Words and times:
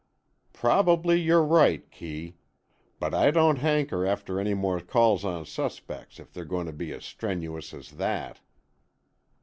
"Probably 0.53 1.21
you're 1.21 1.43
right, 1.43 1.87
Kee, 1.91 2.35
but 2.99 3.13
I 3.13 3.29
don't 3.29 3.57
hanker 3.57 4.03
after 4.03 4.39
any 4.39 4.55
more 4.55 4.79
calls 4.79 5.23
on 5.23 5.45
suspects 5.45 6.19
if 6.19 6.33
they're 6.33 6.43
going 6.43 6.65
to 6.65 6.73
be 6.73 6.91
as 6.91 7.05
strenuous 7.05 7.71
as 7.71 7.91
that." 7.91 8.39